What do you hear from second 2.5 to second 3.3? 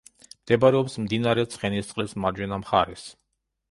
მხარეს.